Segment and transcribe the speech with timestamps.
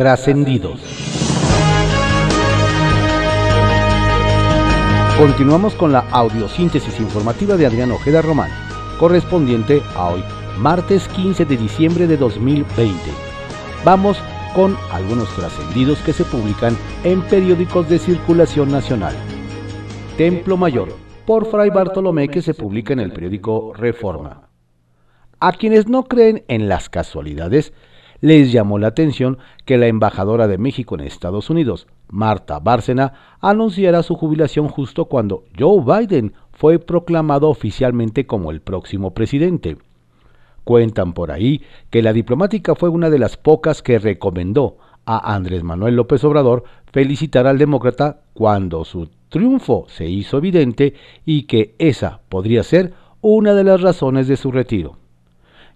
[0.00, 0.80] Trascendidos.
[5.18, 8.50] Continuamos con la audiosíntesis informativa de Adrián Ojeda Román,
[8.98, 10.24] correspondiente a hoy,
[10.56, 12.94] martes 15 de diciembre de 2020.
[13.84, 14.16] Vamos
[14.54, 19.14] con algunos trascendidos que se publican en periódicos de circulación nacional.
[20.16, 20.96] Templo Mayor,
[21.26, 24.48] por Fray Bartolomé, que se publica en el periódico Reforma.
[25.40, 27.74] A quienes no creen en las casualidades,
[28.20, 34.02] les llamó la atención que la embajadora de México en Estados Unidos, Marta Bárcena, anunciara
[34.02, 39.78] su jubilación justo cuando Joe Biden fue proclamado oficialmente como el próximo presidente.
[40.64, 45.62] Cuentan por ahí que la diplomática fue una de las pocas que recomendó a Andrés
[45.62, 50.94] Manuel López Obrador felicitar al demócrata cuando su triunfo se hizo evidente
[51.24, 52.92] y que esa podría ser
[53.22, 54.96] una de las razones de su retiro.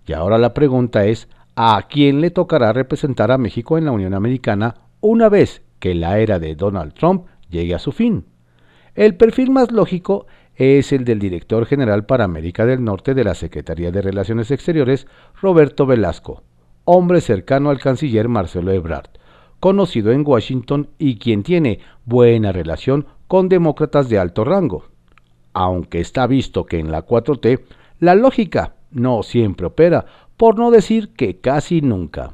[0.07, 4.15] Y ahora la pregunta es, ¿a quién le tocará representar a México en la Unión
[4.15, 8.27] Americana una vez que la era de Donald Trump llegue a su fin?
[8.95, 13.35] El perfil más lógico es el del director general para América del Norte de la
[13.35, 15.07] Secretaría de Relaciones Exteriores,
[15.41, 16.43] Roberto Velasco,
[16.85, 19.11] hombre cercano al canciller Marcelo Ebrard,
[19.59, 24.85] conocido en Washington y quien tiene buena relación con demócratas de alto rango.
[25.53, 27.61] Aunque está visto que en la 4T
[27.99, 32.33] la lógica no siempre opera, por no decir que casi nunca.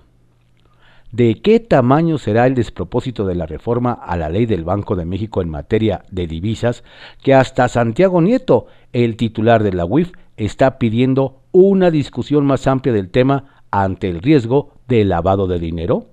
[1.13, 5.05] ¿De qué tamaño será el despropósito de la reforma a la ley del Banco de
[5.05, 6.85] México en materia de divisas
[7.23, 12.95] que hasta Santiago Nieto, el titular de la UIF, está pidiendo una discusión más amplia
[12.95, 16.07] del tema ante el riesgo de lavado de dinero?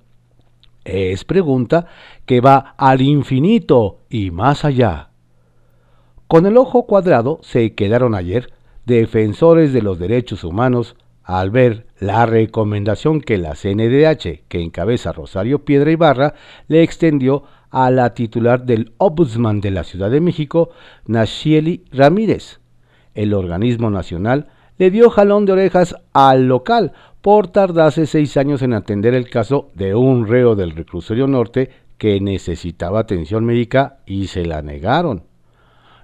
[0.83, 1.85] Es pregunta
[2.25, 5.09] que va al infinito y más allá.
[6.27, 8.51] Con el ojo cuadrado se quedaron ayer
[8.85, 10.95] defensores de los derechos humanos
[11.27, 16.35] al ver la recomendación que la CNDH, que encabeza Rosario Piedra Ibarra,
[16.69, 20.69] le extendió a la titular del Ombudsman de la Ciudad de México,
[21.05, 22.61] Nashieli Ramírez.
[23.13, 24.47] El organismo nacional
[24.77, 29.69] le dio jalón de orejas al local por tardarse seis años en atender el caso
[29.75, 35.23] de un reo del reclusorio norte que necesitaba atención médica y se la negaron.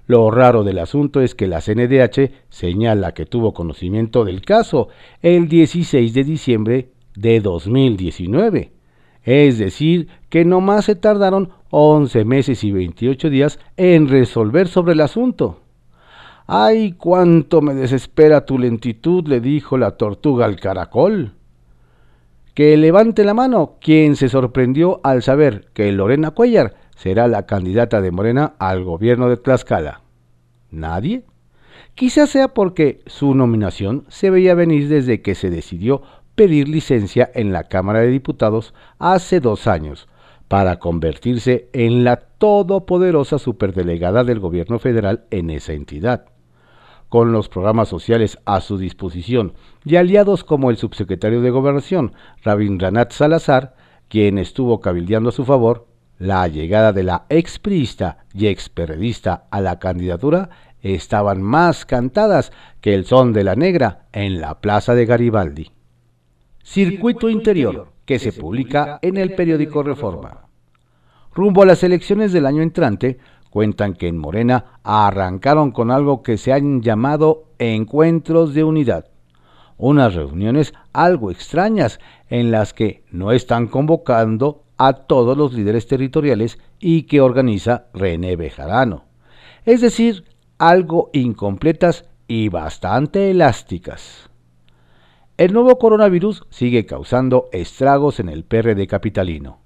[0.06, 4.88] Lo raro del asunto es que la CNDH señala que tuvo conocimiento del caso
[5.22, 8.72] el 16 de diciembre de 2019.
[9.22, 15.00] Es decir, que nomás se tardaron 11 meses y 28 días en resolver sobre el
[15.00, 15.60] asunto.
[16.46, 19.26] ¡Ay, cuánto me desespera tu lentitud!
[19.26, 21.32] le dijo la tortuga al caracol.
[22.52, 28.00] Que levante la mano quien se sorprendió al saber que Lorena Cuellar será la candidata
[28.00, 30.00] de Morena al gobierno de Tlaxcala.
[30.70, 31.24] ¿Nadie?
[31.94, 36.02] Quizás sea porque su nominación se veía venir desde que se decidió
[36.34, 40.08] pedir licencia en la Cámara de Diputados hace dos años
[40.48, 46.26] para convertirse en la todopoderosa superdelegada del gobierno federal en esa entidad.
[47.08, 49.54] Con los programas sociales a su disposición
[49.84, 52.12] y aliados como el subsecretario de Gobernación,
[52.42, 53.74] Rabindranath Salazar,
[54.08, 55.86] quien estuvo cabildeando a su favor,
[56.24, 60.48] la llegada de la expriista y experredista a la candidatura
[60.80, 65.70] estaban más cantadas que el son de la negra en la plaza de Garibaldi.
[66.62, 70.46] Circuito Interior, que se publica en el periódico Reforma.
[71.34, 73.18] Rumbo a las elecciones del año entrante,
[73.50, 79.10] cuentan que en Morena arrancaron con algo que se han llamado encuentros de unidad,
[79.76, 86.58] unas reuniones algo extrañas en las que no están convocando a todos los líderes territoriales
[86.80, 89.04] y que organiza René Bejarano.
[89.64, 90.24] Es decir,
[90.58, 94.30] algo incompletas y bastante elásticas.
[95.36, 99.58] El nuevo coronavirus sigue causando estragos en el PRD capitalino.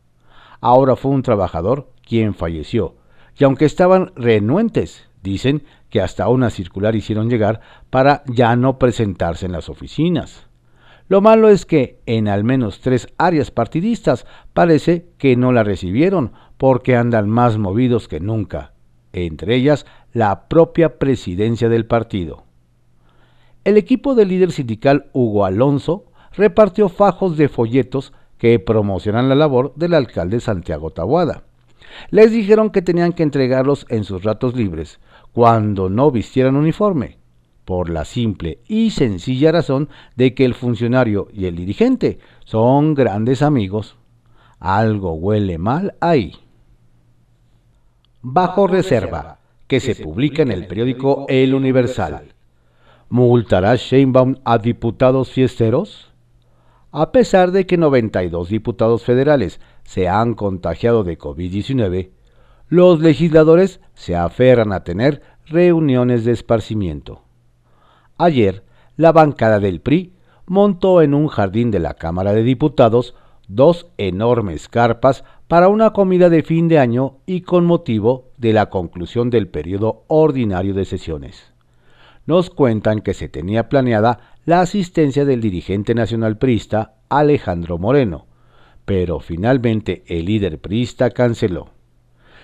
[0.61, 2.97] Ahora fue un trabajador quien falleció,
[3.39, 9.47] y aunque estaban renuentes, dicen que hasta una circular hicieron llegar para ya no presentarse
[9.47, 10.48] en las oficinas.
[11.09, 16.33] Lo malo es que en al menos tres áreas partidistas parece que no la recibieron
[16.59, 18.73] porque andan más movidos que nunca,
[19.13, 22.45] entre ellas la propia presidencia del partido.
[23.65, 26.05] El equipo del líder sindical Hugo Alonso
[26.37, 31.43] repartió fajos de folletos que promocionan la labor del alcalde Santiago Tabuada.
[32.11, 35.01] Les dijeron que tenían que entregarlos en sus ratos libres,
[35.33, 37.19] cuando no vistieran uniforme,
[37.69, 43.43] por la simple y sencilla razón de que el funcionario y el dirigente son grandes
[43.43, 43.99] amigos.
[44.59, 46.33] Algo huele mal ahí.
[48.23, 52.33] Bajo reserva, que se publica en el periódico El Universal.
[53.11, 56.11] ¿Multará Sheinbaum a diputados fiesteros?
[56.91, 62.13] a pesar de que 92 diputados federales se han contagiado de COVID-19,
[62.69, 67.28] los legisladores se aferran a tener reuniones de esparcimiento.
[68.19, 68.65] Ayer,
[68.97, 70.13] la bancada del PRI
[70.47, 73.15] montó en un jardín de la Cámara de Diputados
[73.47, 78.71] dos enormes carpas para una comida de fin de año y con motivo de la
[78.71, 81.53] conclusión del periodo ordinario de sesiones.
[82.27, 88.27] Nos cuentan que se tenía planeada la asistencia del dirigente nacional priista Alejandro Moreno,
[88.85, 91.69] pero finalmente el líder priista canceló.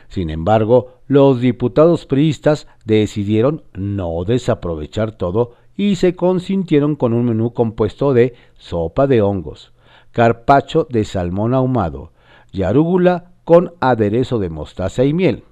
[0.08, 7.52] Sin embargo, los diputados priistas decidieron no desaprovechar todo y se consintieron con un menú
[7.52, 9.72] compuesto de sopa de hongos,
[10.12, 12.12] carpacho de salmón ahumado
[12.52, 15.44] y arúgula con aderezo de mostaza y miel.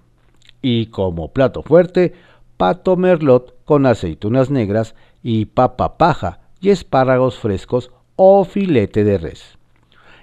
[0.62, 2.12] Y como plato fuerte,
[2.56, 9.58] pato merlot con aceitunas negras y papa paja y espárragos frescos o filete de res.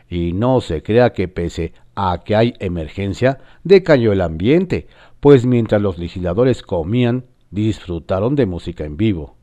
[0.09, 4.87] Y no se crea que pese a que hay emergencia, decayó el ambiente,
[5.19, 9.35] pues mientras los legisladores comían, disfrutaron de música en vivo.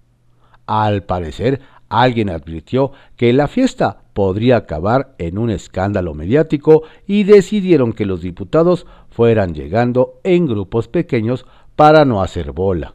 [0.66, 7.92] Al parecer, alguien advirtió que la fiesta podría acabar en un escándalo mediático y decidieron
[7.92, 11.46] que los diputados fueran llegando en grupos pequeños
[11.76, 12.94] para no hacer bola.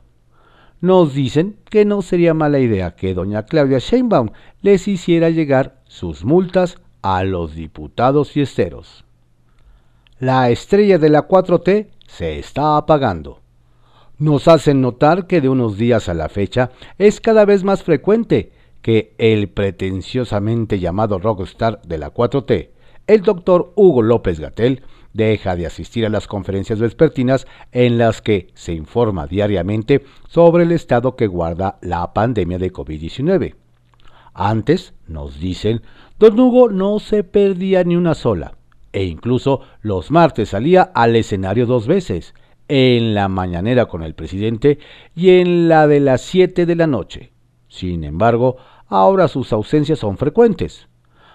[0.81, 4.31] Nos dicen que no sería mala idea que doña Claudia Sheinbaum
[4.61, 9.05] les hiciera llegar sus multas a los diputados fiesteros.
[10.19, 13.40] La estrella de la 4T se está apagando.
[14.21, 16.69] Nos hacen notar que de unos días a la fecha
[16.99, 18.51] es cada vez más frecuente
[18.83, 22.69] que el pretenciosamente llamado rockstar de la 4T,
[23.07, 24.83] el doctor Hugo López Gatel,
[25.13, 30.71] deja de asistir a las conferencias vespertinas en las que se informa diariamente sobre el
[30.71, 33.55] estado que guarda la pandemia de COVID-19.
[34.35, 35.81] Antes, nos dicen,
[36.19, 38.53] don Hugo no se perdía ni una sola,
[38.93, 42.35] e incluso los martes salía al escenario dos veces,
[42.73, 44.79] en la mañanera con el presidente
[45.13, 47.33] y en la de las 7 de la noche.
[47.67, 48.55] Sin embargo,
[48.87, 50.87] ahora sus ausencias son frecuentes.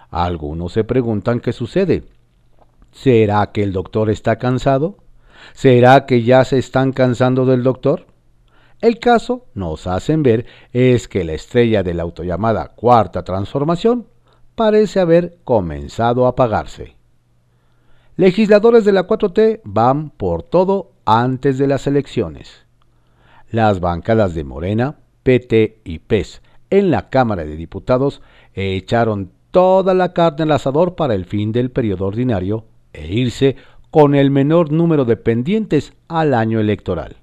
[0.09, 2.05] Algunos se preguntan qué sucede.
[2.91, 4.97] ¿Será que el doctor está cansado?
[5.53, 8.07] ¿Será que ya se están cansando del doctor?
[8.81, 14.07] El caso, nos hacen ver, es que la estrella de la autollamada cuarta transformación
[14.55, 16.97] parece haber comenzado a apagarse.
[18.17, 22.67] Legisladores de la 4T van por todo antes de las elecciones.
[23.51, 28.21] Las bancadas de Morena, PT y PES en la Cámara de Diputados
[28.55, 33.57] echaron toda la carne al asador para el fin del periodo ordinario e irse
[33.91, 37.17] con el menor número de pendientes al año electoral.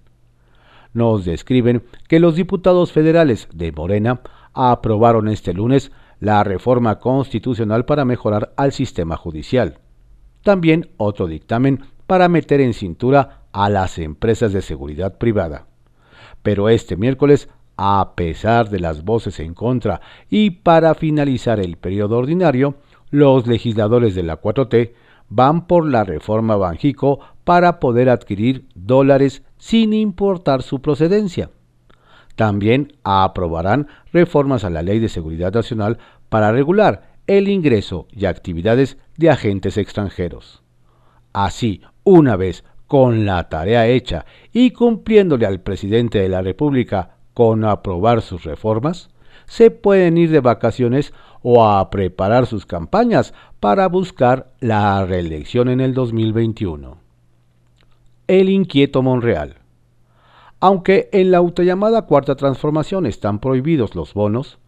[0.94, 4.22] Nos describen que los diputados federales de Morena
[4.54, 9.80] aprobaron este lunes la reforma constitucional para mejorar al sistema judicial.
[10.42, 15.68] También otro dictamen para meter en cintura a las empresas de seguridad privada.
[16.42, 17.48] Pero este miércoles
[17.78, 22.76] a pesar de las voces en contra y para finalizar el periodo ordinario,
[23.10, 24.94] los legisladores de la 4T
[25.30, 31.50] van por la reforma Banjico para poder adquirir dólares sin importar su procedencia.
[32.36, 35.98] También aprobarán reformas a la Ley de Seguridad Nacional
[36.30, 40.64] para regular el ingreso y actividades de agentes extranjeros.
[41.32, 47.66] Así, una vez con la tarea hecha y cumpliéndole al presidente de la República con
[47.66, 49.10] aprobar sus reformas,
[49.46, 55.82] se pueden ir de vacaciones o a preparar sus campañas para buscar la reelección en
[55.82, 56.98] el 2021.
[58.28, 59.58] El inquieto Monreal.
[60.60, 64.60] Aunque en la autollamada cuarta transformación están prohibidos los bonos,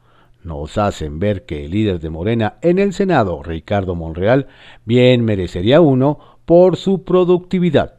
[0.43, 4.47] nos hacen ver que el líder de Morena en el Senado, Ricardo Monreal,
[4.83, 7.94] bien merecería uno por su productividad.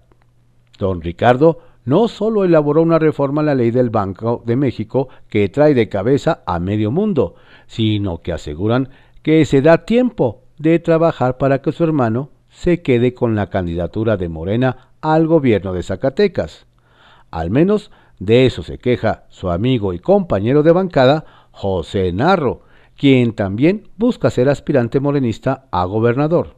[0.78, 5.49] Don Ricardo no solo elaboró una reforma a la ley del Banco de México que
[5.49, 8.88] trae de cabeza a medio mundo, sino que aseguran
[9.23, 14.16] que se da tiempo de trabajar para que su hermano se quede con la candidatura
[14.16, 16.66] de Morena al gobierno de Zacatecas.
[17.30, 22.62] Al menos de eso se queja su amigo y compañero de bancada, José Narro,
[22.97, 26.56] quien también busca ser aspirante morenista a gobernador.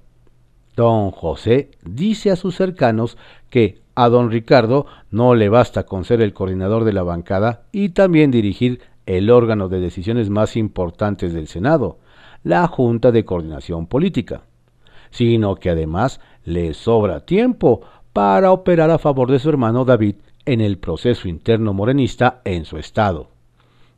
[0.76, 3.18] Don José dice a sus cercanos
[3.50, 7.88] que a don Ricardo no le basta con ser el coordinador de la bancada y
[7.88, 11.98] también dirigir el órgano de decisiones más importantes del Senado,
[12.44, 14.42] la Junta de Coordinación Política,
[15.10, 17.80] sino que además le sobra tiempo
[18.12, 20.14] para operar a favor de su hermano David
[20.44, 23.30] en el proceso interno morenista en su estado.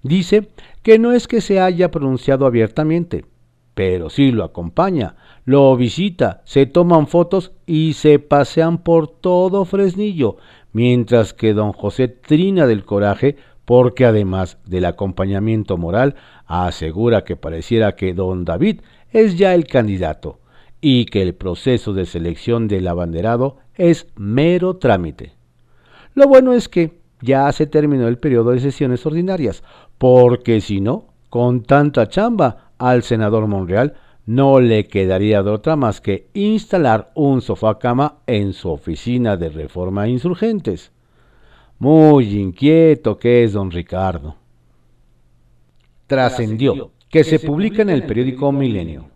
[0.02, 0.49] Dice
[0.83, 3.26] que no es que se haya pronunciado abiertamente,
[3.75, 10.37] pero sí lo acompaña, lo visita, se toman fotos y se pasean por todo Fresnillo,
[10.73, 13.37] mientras que don José trina del coraje
[13.71, 18.81] porque además del acompañamiento moral, asegura que pareciera que don David
[19.12, 20.41] es ya el candidato
[20.81, 25.35] y que el proceso de selección del abanderado es mero trámite.
[26.15, 29.62] Lo bueno es que ya se terminó el periodo de sesiones ordinarias,
[29.99, 33.94] porque si no, con tanta chamba al senador Monreal
[34.26, 39.50] no le quedaría de otra más que instalar un sofá cama en su oficina de
[39.50, 40.90] reforma insurgentes.
[41.78, 44.37] Muy inquieto que es don Ricardo.
[46.06, 49.08] Trascendió que se publica en el periódico Milenio.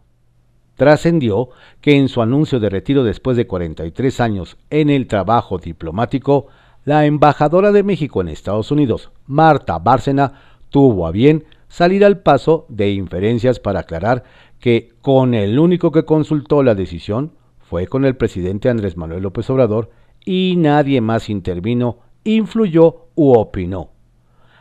[0.77, 6.49] Trascendió que en su anuncio de retiro después de 43 años en el trabajo diplomático,
[6.85, 10.33] la embajadora de México en Estados Unidos, Marta Bárcena,
[10.71, 11.45] tuvo a bien
[11.75, 14.23] salir al paso de inferencias para aclarar
[14.61, 19.51] que con el único que consultó la decisión fue con el presidente Andrés Manuel López
[19.51, 19.91] Obrador
[20.25, 23.91] y nadie más intervino, influyó u opinó.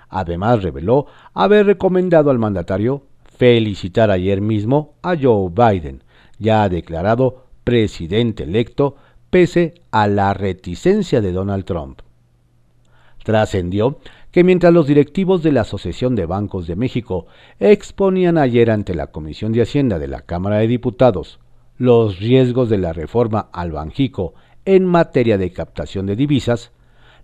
[0.10, 1.06] Además reveló
[1.36, 6.04] haber recomendado al mandatario felicitar ayer mismo a Joe Biden,
[6.40, 8.96] ya declarado presidente electo
[9.30, 12.00] pese a la reticencia de Donald Trump.
[13.24, 14.00] Trascendió
[14.34, 17.28] que mientras los directivos de la Asociación de Bancos de México
[17.60, 21.40] exponían ayer ante la Comisión de Hacienda de la Cámara de Diputados
[21.78, 24.34] los riesgos de la reforma al Banjico
[24.66, 26.72] en materia de captación de divisas,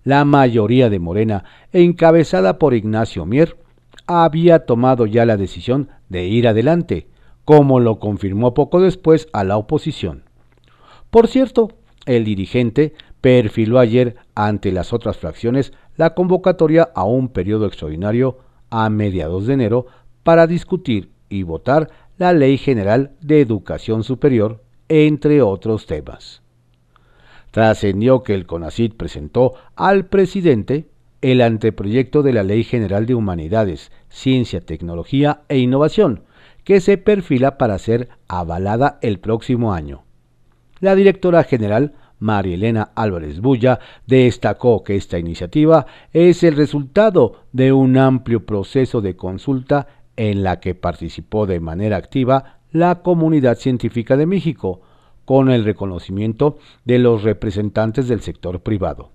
[0.03, 3.57] la mayoría de Morena, encabezada por Ignacio Mier,
[4.07, 7.07] había tomado ya la decisión de ir adelante,
[7.45, 10.23] como lo confirmó poco después a la oposición.
[11.09, 11.69] Por cierto,
[12.05, 18.89] el dirigente perfiló ayer ante las otras fracciones la convocatoria a un periodo extraordinario a
[18.89, 19.87] mediados de enero
[20.23, 26.41] para discutir y votar la Ley General de Educación Superior, entre otros temas.
[27.51, 30.87] Trascendió que el CONACID presentó al presidente
[31.21, 36.23] el anteproyecto de la Ley General de Humanidades, Ciencia, Tecnología e Innovación,
[36.63, 40.03] que se perfila para ser avalada el próximo año.
[40.79, 47.73] La directora general María Elena Álvarez Bulla, destacó que esta iniciativa es el resultado de
[47.73, 54.17] un amplio proceso de consulta en la que participó de manera activa la comunidad científica
[54.17, 54.81] de México,
[55.25, 59.11] con el reconocimiento de los representantes del sector privado.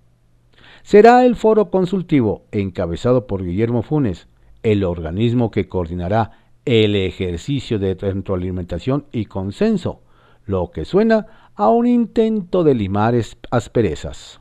[0.85, 4.29] Será el foro consultivo encabezado por Guillermo Funes,
[4.63, 6.31] el organismo que coordinará
[6.65, 10.03] el ejercicio de retroalimentación y consenso,
[10.47, 13.15] lo que suena a un intento de limar
[13.51, 14.41] asperezas.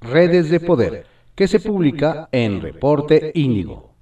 [0.00, 3.92] Redes de Poder, que se publica en Reporte Índigo.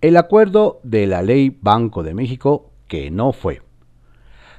[0.00, 3.62] El acuerdo de la Ley Banco de México que no fue.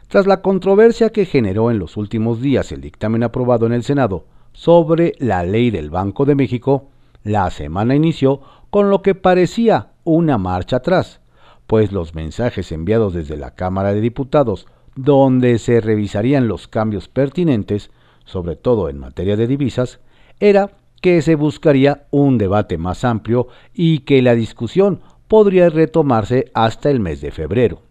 [0.08, 4.26] Tras la controversia que generó en los últimos días el dictamen aprobado en el Senado
[4.54, 6.90] sobre la ley del Banco de México,
[7.24, 11.22] la semana inició con lo que parecía una marcha atrás,
[11.68, 14.66] pues los mensajes enviados desde la Cámara de Diputados
[15.04, 17.90] donde se revisarían los cambios pertinentes,
[18.26, 20.02] sobre todo en materia de divisas,
[20.42, 26.90] era que se buscaría un debate más amplio y que la discusión podría retomarse hasta
[26.90, 27.82] el mes de febrero.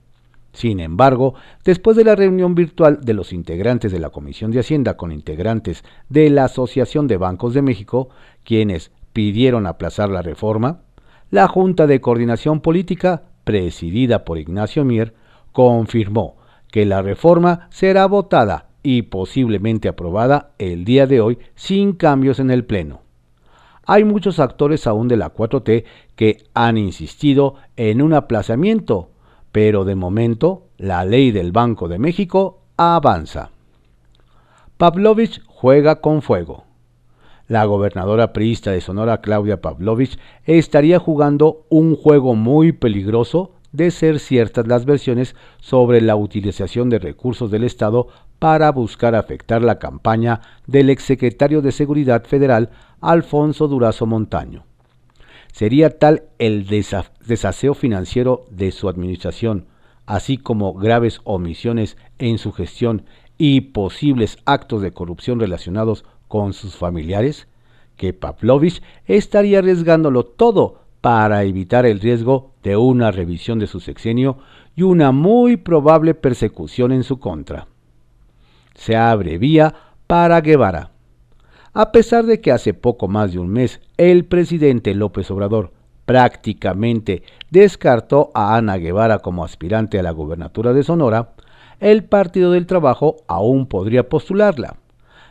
[0.52, 1.34] Sin embargo,
[1.64, 5.84] después de la reunión virtual de los integrantes de la Comisión de Hacienda con integrantes
[6.10, 8.10] de la Asociación de Bancos de México,
[8.44, 10.82] quienes pidieron aplazar la reforma,
[11.30, 15.14] la Junta de Coordinación Política, presidida por Ignacio Mier,
[15.52, 16.38] confirmó
[16.70, 22.50] que la reforma será votada y posiblemente aprobada el día de hoy sin cambios en
[22.50, 23.02] el Pleno.
[23.84, 25.84] Hay muchos actores aún de la 4T
[26.14, 29.10] que han insistido en un aplazamiento,
[29.50, 33.50] pero de momento la ley del Banco de México avanza.
[34.76, 36.64] Pavlovich juega con fuego.
[37.48, 44.18] La gobernadora priista de Sonora, Claudia Pavlovich, estaría jugando un juego muy peligroso de ser
[44.18, 48.08] ciertas las versiones sobre la utilización de recursos del Estado
[48.38, 52.70] para buscar afectar la campaña del exsecretario de Seguridad Federal
[53.00, 54.64] Alfonso Durazo Montaño.
[55.52, 59.66] Sería tal el desaseo financiero de su administración,
[60.06, 63.04] así como graves omisiones en su gestión
[63.38, 67.48] y posibles actos de corrupción relacionados con sus familiares,
[67.96, 74.38] que Pavlovich estaría arriesgándolo todo para evitar el riesgo de una revisión de su sexenio
[74.74, 77.66] y una muy probable persecución en su contra.
[78.74, 79.74] Se abre vía
[80.06, 80.90] para Guevara.
[81.74, 85.72] A pesar de que hace poco más de un mes el presidente López Obrador
[86.06, 91.34] prácticamente descartó a Ana Guevara como aspirante a la gubernatura de Sonora,
[91.80, 94.76] el Partido del Trabajo aún podría postularla.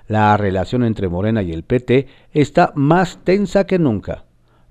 [0.07, 4.23] La relación entre Morena y el PT está más tensa que nunca,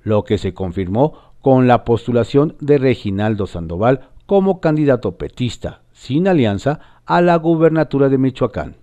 [0.07, 6.79] lo que se confirmó con la postulación de Reginaldo Sandoval como candidato petista, sin alianza,
[7.07, 8.77] a la gubernatura de Michoacán.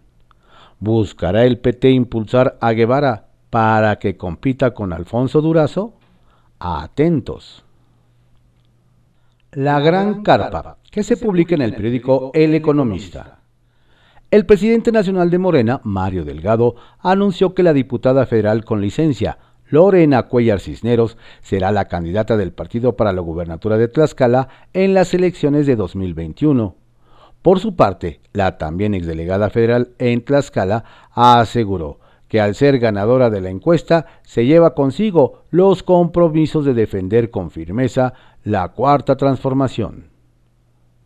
[0.80, 5.94] ¿Buscará el PT impulsar a Guevara para que compita con Alfonso Durazo?
[6.60, 7.63] Atentos.
[9.53, 13.39] La Gran Carpa, que se publica en el periódico El Economista.
[14.30, 19.38] El presidente nacional de Morena, Mario Delgado, anunció que la diputada federal con licencia,
[19.70, 25.13] Lorena Cuellar Cisneros, será la candidata del partido para la gubernatura de Tlaxcala en las
[25.13, 26.75] elecciones de 2021.
[27.41, 33.41] Por su parte, la también exdelegada federal en Tlaxcala aseguró que al ser ganadora de
[33.41, 40.10] la encuesta se lleva consigo los compromisos de defender con firmeza la cuarta transformación.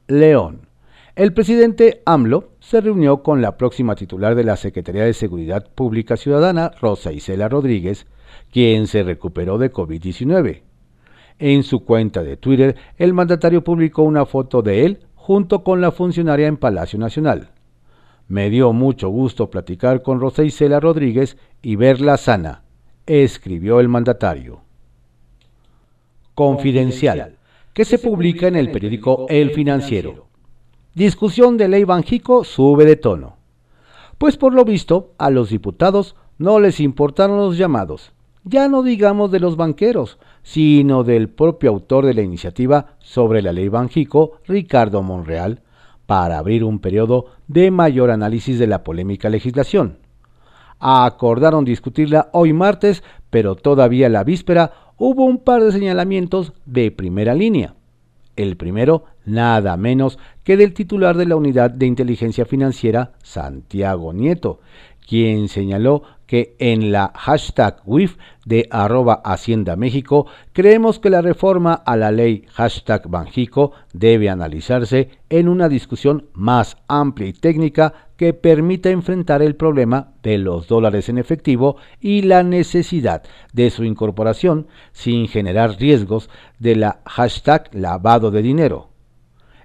[0.07, 0.67] León.
[1.15, 6.15] El presidente AMLO se reunió con la próxima titular de la Secretaría de Seguridad Pública
[6.15, 8.05] Ciudadana, Rosa Isela Rodríguez,
[8.51, 10.61] quien se recuperó de COVID-19.
[11.39, 15.91] En su cuenta de Twitter, el mandatario publicó una foto de él junto con la
[15.91, 17.51] funcionaria en Palacio Nacional.
[18.27, 22.63] Me dio mucho gusto platicar con Rosa Isela Rodríguez y verla sana,
[23.05, 24.61] escribió el mandatario.
[26.33, 27.37] Confidencial,
[27.73, 30.27] que se publica en el periódico El Financiero.
[30.93, 33.37] Discusión de ley Banjico sube de tono.
[34.17, 38.13] Pues por lo visto, a los diputados no les importaron los llamados,
[38.49, 43.51] ya no digamos de los banqueros, sino del propio autor de la iniciativa sobre la
[43.51, 45.61] ley Banjico, Ricardo Monreal,
[46.05, 49.97] para abrir un periodo de mayor análisis de la polémica legislación.
[50.79, 57.33] Acordaron discutirla hoy martes, pero todavía la víspera hubo un par de señalamientos de primera
[57.33, 57.75] línea.
[58.35, 64.59] El primero, nada menos que del titular de la Unidad de Inteligencia Financiera, Santiago Nieto,
[65.07, 71.73] quien señaló que en la hashtag WIF de arroba Hacienda México creemos que la reforma
[71.73, 78.33] a la ley hashtag Banjico debe analizarse en una discusión más amplia y técnica que
[78.33, 84.67] permita enfrentar el problema de los dólares en efectivo y la necesidad de su incorporación
[84.91, 88.89] sin generar riesgos de la hashtag lavado de dinero.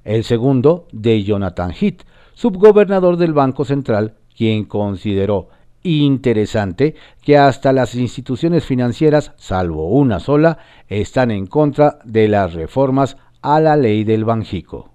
[0.04, 2.02] El segundo, de Jonathan Heath,
[2.34, 5.48] subgobernador del Banco Central, quien consideró
[5.82, 13.16] interesante que hasta las instituciones financieras, salvo una sola, están en contra de las reformas
[13.40, 14.90] a la ley del Banjico.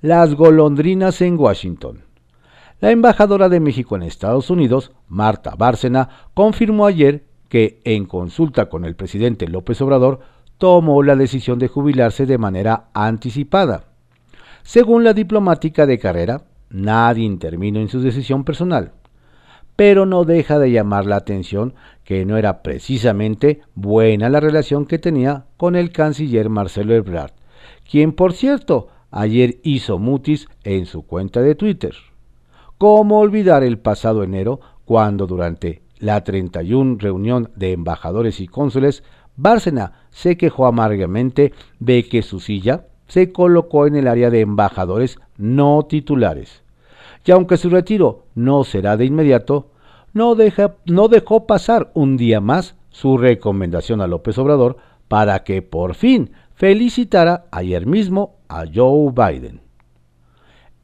[0.00, 2.04] Las golondrinas en Washington.
[2.80, 8.86] La embajadora de México en Estados Unidos, Marta Bárcena, confirmó ayer que, en consulta con
[8.86, 10.20] el presidente López Obrador,
[10.56, 13.84] tomó la decisión de jubilarse de manera anticipada.
[14.62, 18.92] Según la diplomática de carrera, nadie intervino en su decisión personal,
[19.76, 24.98] pero no deja de llamar la atención que no era precisamente buena la relación que
[24.98, 27.32] tenía con el canciller Marcelo Ebrard,
[27.90, 31.94] quien por cierto ayer hizo mutis en su cuenta de Twitter.
[32.78, 39.04] ¿Cómo olvidar el pasado enero cuando durante la 31 reunión de embajadores y cónsules,
[39.36, 45.18] Bárcena se quejó amargamente de que su silla se colocó en el área de embajadores
[45.36, 46.62] no titulares.
[47.24, 49.66] Y aunque su retiro no será de inmediato,
[50.12, 54.76] no, deja, no dejó pasar un día más su recomendación a López Obrador
[55.08, 59.60] para que por fin felicitara ayer mismo a Joe Biden.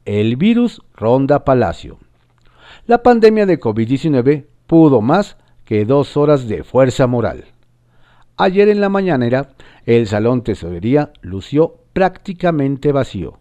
[0.03, 1.97] El virus ronda Palacio.
[2.87, 7.45] La pandemia de COVID-19 pudo más que dos horas de fuerza moral.
[8.35, 9.49] Ayer en la mañanera,
[9.85, 13.39] el salón tesorería lució prácticamente vacío,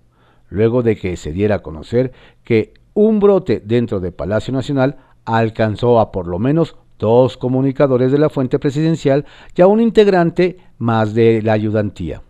[0.48, 6.00] luego de que se diera a conocer que un brote dentro de Palacio Nacional alcanzó
[6.00, 11.12] a por lo menos dos comunicadores de la fuente presidencial y a un integrante más
[11.12, 12.22] de la ayudantía.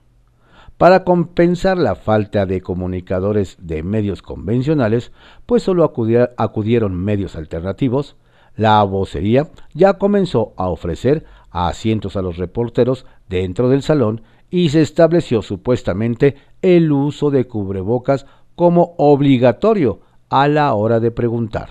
[0.76, 5.12] Para compensar la falta de comunicadores de medios convencionales,
[5.46, 8.16] pues solo acudieron medios alternativos,
[8.56, 14.82] la vocería ya comenzó a ofrecer asientos a los reporteros dentro del salón y se
[14.82, 21.68] estableció supuestamente el uso de cubrebocas como obligatorio a la hora de preguntar.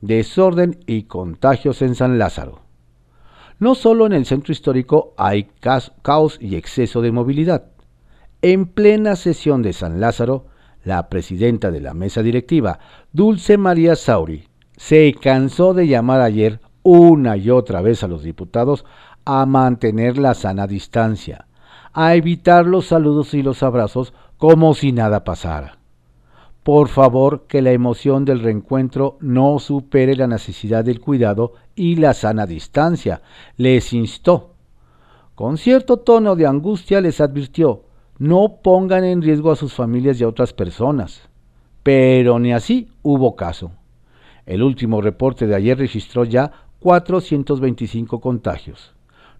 [0.00, 2.60] Desorden y contagios en San Lázaro.
[3.58, 5.50] No solo en el centro histórico hay
[6.02, 7.66] caos y exceso de movilidad.
[8.40, 10.46] En plena sesión de San Lázaro,
[10.82, 12.78] la presidenta de la mesa directiva,
[13.12, 18.86] Dulce María Sauri, se cansó de llamar ayer una y otra vez a los diputados
[19.32, 21.46] a mantener la sana distancia,
[21.92, 25.78] a evitar los saludos y los abrazos como si nada pasara.
[26.64, 32.12] Por favor, que la emoción del reencuentro no supere la necesidad del cuidado y la
[32.12, 33.22] sana distancia,
[33.56, 34.54] les instó.
[35.36, 37.84] Con cierto tono de angustia les advirtió,
[38.18, 41.28] no pongan en riesgo a sus familias y a otras personas.
[41.84, 43.70] Pero ni así hubo caso.
[44.44, 48.92] El último reporte de ayer registró ya 425 contagios,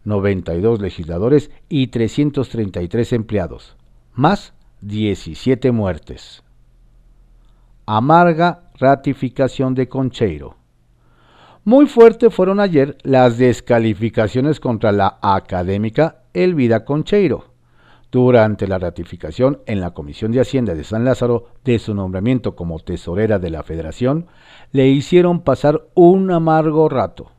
[0.04, 3.76] 92 legisladores y 333 empleados,
[4.12, 6.42] más 17 muertes.
[7.86, 10.56] Amarga ratificación de Concheiro.
[11.64, 17.50] Muy fuerte fueron ayer las descalificaciones contra la académica Elvida Concheiro
[18.10, 22.78] durante la ratificación en la Comisión de Hacienda de San Lázaro de su nombramiento como
[22.80, 24.26] tesorera de la Federación,
[24.72, 27.30] le hicieron pasar un amargo rato.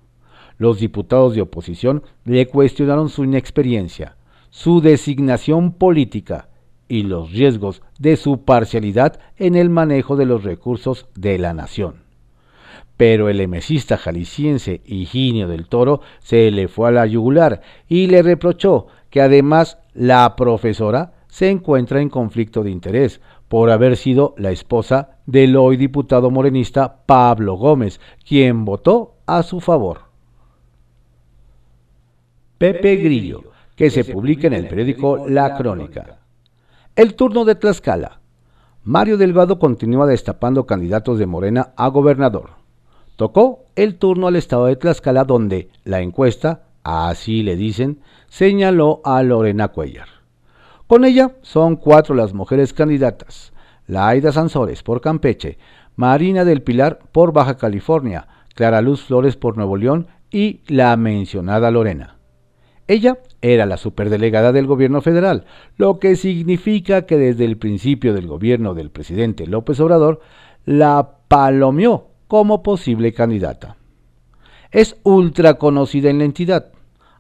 [0.62, 4.15] Los diputados de oposición le cuestionaron su inexperiencia,
[4.52, 6.50] su designación política
[6.88, 12.04] y los riesgos de su parcialidad en el manejo de los recursos de la nación.
[12.95, 18.21] Pero el emesista jalisciense Higinio del Toro se le fue a la yugular y le
[18.21, 24.52] reprochó que además la profesora se encuentra en conflicto de interés por haber sido la
[24.52, 30.11] esposa del hoy diputado morenista Pablo Gómez, quien votó a su favor.
[32.62, 33.45] Pepe Grillo,
[33.76, 36.19] que se publica en el periódico La Crónica.
[36.95, 38.19] El turno de Tlaxcala.
[38.84, 42.52] Mario Delgado continúa destapando candidatos de Morena a gobernador.
[43.15, 49.24] Tocó el turno al estado de Tlaxcala donde la encuesta, así le dicen, señaló a
[49.24, 50.10] Lorena Cuellar.
[50.86, 53.54] Con ella son cuatro las mujeres candidatas.
[53.88, 55.58] Laida Sansores por Campeche,
[55.95, 61.71] Marina del Pilar por Baja California, Clara Luz Flores por Nuevo León y la mencionada
[61.71, 62.21] Lorena.
[62.88, 65.46] Ella era la superdelegada del gobierno federal,
[65.78, 70.22] lo que significa que desde el principio del gobierno del presidente López Obrador
[70.65, 73.78] la palomeó como posible candidata.
[74.72, 76.72] Es ultra conocida en la entidad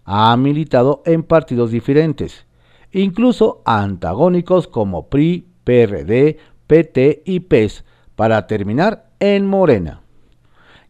[0.05, 2.45] ha militado en partidos diferentes,
[2.91, 10.01] incluso antagónicos como PRI, PRD, PT y PES, para terminar en Morena.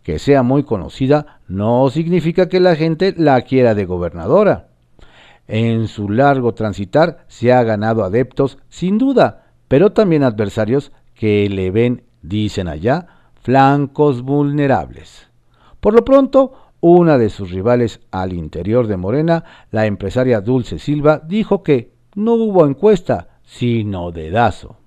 [0.04, 4.68] Que sea muy conocida no significa que la gente la quiera de gobernadora.
[5.48, 11.72] En su largo transitar se ha ganado adeptos, sin duda, pero también adversarios que le
[11.72, 13.08] ven, dicen allá,
[13.42, 15.30] flancos vulnerables.
[15.80, 21.22] Por lo pronto, una de sus rivales al interior de Morena, la empresaria Dulce Silva,
[21.24, 24.78] dijo que no hubo encuesta, sino dedazo.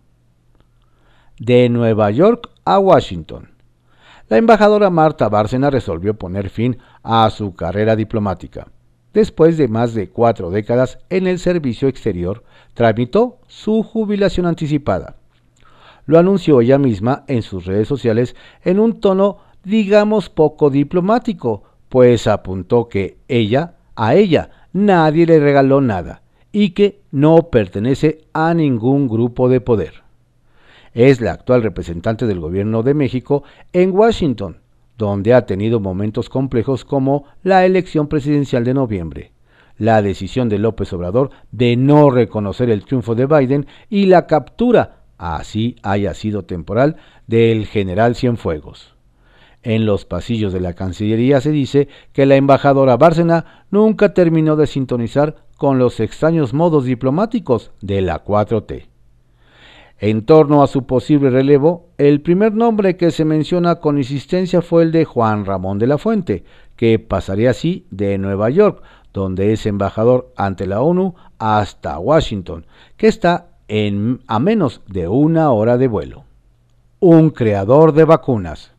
[1.39, 3.54] De Nueva York a Washington.
[4.29, 8.69] La embajadora Marta Bárcena resolvió poner fin a su carrera diplomática.
[9.13, 15.17] Después de más de cuatro décadas en el servicio exterior, tramitó su jubilación anticipada.
[16.07, 18.35] Lo anunció ella misma en sus redes sociales
[18.65, 25.81] en un tono, digamos, poco diplomático, pues apuntó que ella, a ella, nadie le regaló
[25.81, 30.04] nada y que no pertenece a ningún grupo de poder.
[30.95, 34.59] Es la actual representante del gobierno de México en Washington,
[34.97, 39.33] donde ha tenido momentos complejos como la elección presidencial de noviembre,
[39.77, 45.01] la decisión de López Obrador de no reconocer el triunfo de Biden y la captura,
[45.19, 46.95] así haya sido temporal,
[47.27, 48.95] del general Cienfuegos.
[49.65, 54.69] En los pasillos de la Cancillería se dice que la embajadora Bárcena nunca terminó de
[54.69, 58.94] sintonizar con los extraños modos diplomáticos de la 4T.
[60.07, 64.83] En torno a su posible relevo, el primer nombre que se menciona con insistencia fue
[64.83, 66.45] el de Juan Ramón de la Fuente,
[66.77, 68.83] que pasaría así de Nueva York,
[69.15, 72.67] donde es embajador ante la ONU, hasta Washington,
[72.99, 76.25] que está en, a menos de una hora de vuelo.
[77.01, 78.73] Un creador de vacunas.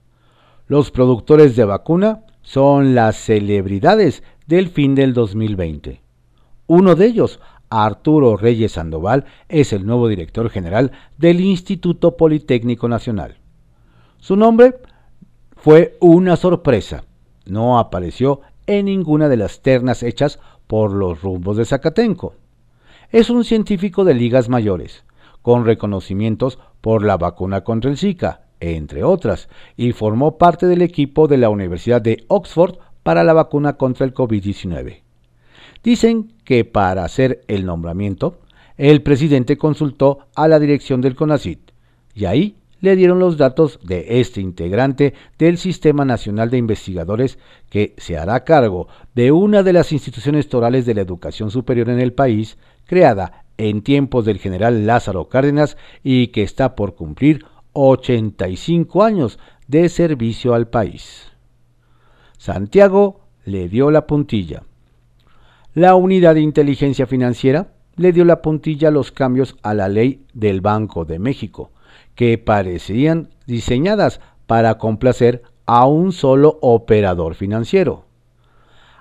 [0.67, 6.03] Los productores de vacuna son las celebridades del fin del 2020.
[6.67, 7.39] Uno de ellos,
[7.83, 13.37] Arturo Reyes Sandoval, es el nuevo director general del Instituto Politécnico Nacional.
[14.19, 14.75] Su nombre
[15.57, 17.03] fue una sorpresa.
[17.45, 22.35] No apareció en ninguna de las ternas hechas por los rumbos de Zacatenco.
[23.11, 25.03] Es un científico de ligas mayores,
[25.41, 31.27] con reconocimientos por la vacuna contra el Zika, entre otras, y formó parte del equipo
[31.27, 35.04] de la Universidad de Oxford para la vacuna contra el COVID-19.
[35.85, 38.39] Dicen que para hacer el nombramiento,
[38.75, 41.59] el presidente consultó a la dirección del CONACIT
[42.15, 47.37] y ahí le dieron los datos de este integrante del Sistema Nacional de Investigadores
[47.69, 51.99] que se hará cargo de una de las instituciones torales de la educación superior en
[51.99, 59.03] el país, creada en tiempos del general Lázaro Cárdenas y que está por cumplir 85
[59.03, 61.31] años de servicio al país.
[62.39, 64.63] Santiago le dio la puntilla.
[65.75, 70.25] La unidad de inteligencia financiera le dio la puntilla a los cambios a la ley
[70.33, 71.71] del Banco de México,
[72.15, 78.05] que parecían diseñadas para complacer a un solo operador financiero.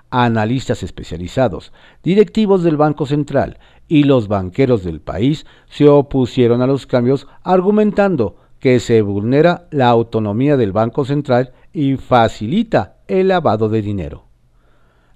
[0.09, 1.71] Analistas especializados,
[2.03, 3.57] directivos del Banco Central
[3.87, 9.87] y los banqueros del país se opusieron a los cambios argumentando que se vulnera la
[9.87, 14.24] autonomía del Banco Central y facilita el lavado de dinero.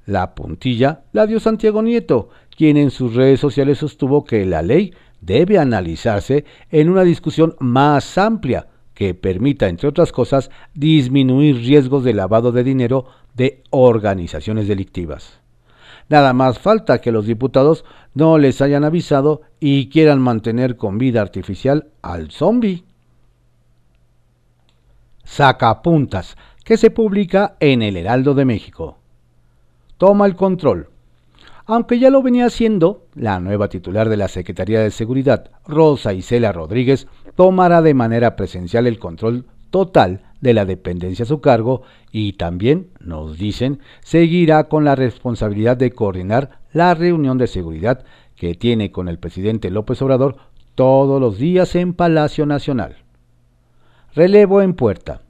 [0.10, 4.92] La puntilla la dio Santiago Nieto, quien en sus redes sociales sostuvo que la ley
[5.22, 12.16] debe analizarse en una discusión más amplia que permita, entre otras cosas, disminuir riesgos de
[12.16, 15.42] lavado de dinero de organizaciones delictivas.
[16.10, 21.22] Nada más falta que los diputados no les hayan avisado y quieran mantener con vida
[21.22, 22.84] artificial al zombie.
[25.24, 28.99] Sacapuntas, que se publica en el Heraldo de México
[30.00, 30.88] toma el control.
[31.68, 36.52] Aunque ya lo venía haciendo, la nueva titular de la Secretaría de Seguridad, Rosa Isela
[36.52, 42.34] Rodríguez, tomará de manera presencial el control total de la dependencia a su cargo y
[42.34, 48.04] también, nos dicen, seguirá con la responsabilidad de coordinar la reunión de seguridad
[48.36, 50.38] que tiene con el presidente López Obrador
[50.76, 52.96] todos los días en Palacio Nacional.
[54.16, 55.22] Relevo en puerta.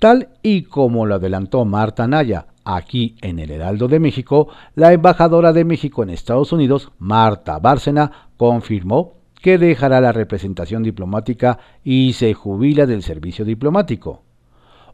[0.00, 5.52] Tal y como lo adelantó Marta Naya Aquí en el Heraldo de México, la embajadora
[5.52, 12.32] de México en Estados Unidos, Marta Bárcena, confirmó que dejará la representación diplomática y se
[12.32, 14.22] jubila del servicio diplomático.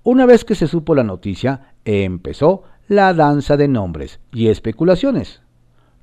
[0.03, 5.43] Una vez que se supo la noticia, empezó la danza de nombres y especulaciones.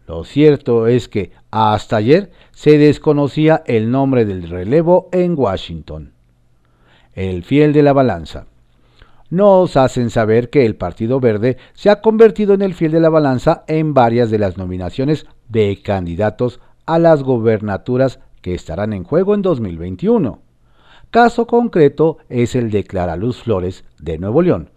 [0.08, 6.13] Lo cierto es que hasta ayer se desconocía el nombre del relevo en Washington.
[7.13, 8.45] El fiel de la balanza
[9.30, 13.10] nos hacen saber que el Partido Verde se ha convertido en el fiel de la
[13.10, 19.36] balanza en varias de las nominaciones de candidatos a las gobernaturas que estarán en juego
[19.36, 20.40] en 2021.
[21.12, 24.72] Caso concreto es el de Clara Luz Flores de Nuevo León,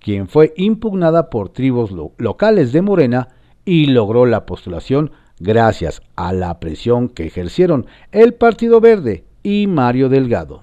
[0.00, 3.28] quien fue impugnada por tribus locales de Morena
[3.64, 10.08] y logró la postulación gracias a la presión que ejercieron el Partido Verde y Mario
[10.08, 10.62] Delgado.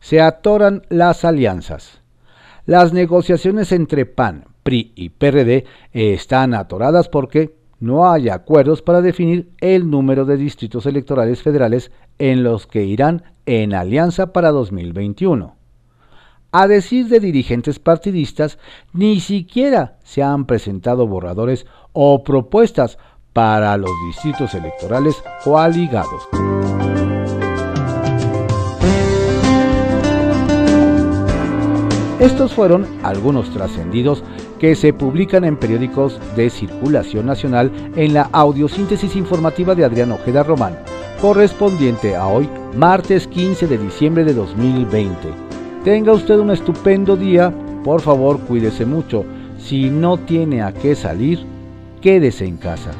[0.00, 2.03] Se atoran las alianzas.
[2.66, 9.50] Las negociaciones entre PAN, PRI y PRD están atoradas porque no hay acuerdos para definir
[9.60, 15.56] el número de distritos electorales federales en los que irán en alianza para 2021.
[16.52, 18.58] A decir de dirigentes partidistas,
[18.94, 22.96] ni siquiera se han presentado borradores o propuestas
[23.34, 26.28] para los distritos electorales coaligados.
[32.24, 34.24] Estos fueron algunos trascendidos
[34.58, 40.42] que se publican en periódicos de circulación nacional en la audiosíntesis informativa de Adrián Ojeda
[40.42, 40.78] Román,
[41.20, 45.14] correspondiente a hoy, martes 15 de diciembre de 2020.
[45.84, 47.52] Tenga usted un estupendo día,
[47.84, 49.26] por favor cuídese mucho.
[49.58, 51.44] Si no tiene a qué salir,
[52.00, 52.92] quédese en casa.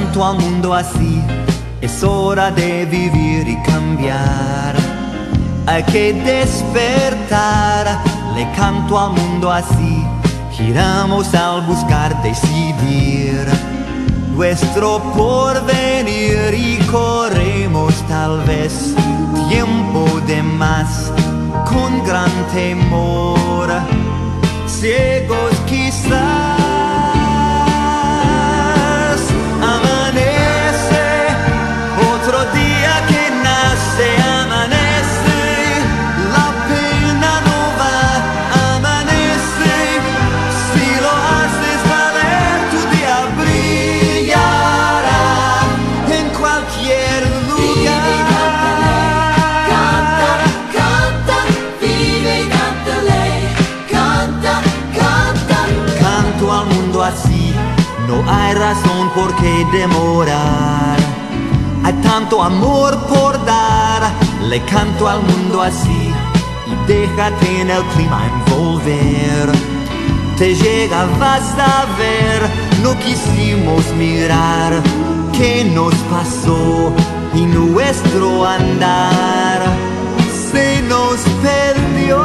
[0.00, 1.22] Canto al mundo así,
[1.82, 4.74] es hora de vivir y cambiar.
[5.66, 8.00] Hay que despertar,
[8.34, 10.04] le canto al mundo así,
[10.52, 13.46] giramos al buscar decidir
[14.34, 18.94] nuestro porvenir y corremos tal vez
[19.50, 21.12] tiempo de más
[21.66, 23.68] con gran temor,
[24.66, 26.59] ciegos quizás.
[58.30, 60.98] hay razón por qué demorar.
[61.84, 64.02] Hay tanto amor por dar,
[64.48, 66.12] le canto al mundo así
[66.70, 69.50] y déjate en el clima envolver.
[70.38, 72.48] Te llega, vas a ver,
[72.82, 74.80] no quisimos mirar
[75.36, 76.92] qué nos pasó
[77.34, 79.60] y nuestro andar
[80.50, 82.18] se nos perdió.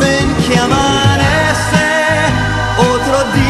[0.00, 1.86] Ven que amanece
[2.78, 3.45] otro día.